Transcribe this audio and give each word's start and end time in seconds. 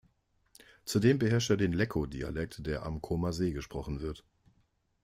Zudem 0.83 1.19
beherrscht 1.19 1.51
er 1.51 1.57
den 1.57 1.73
Lecco-Dialekt, 1.73 2.65
der 2.65 2.87
am 2.87 3.03
Comer 3.03 3.33
See 3.33 3.51
gesprochen 3.53 4.01
wird. 4.01 4.25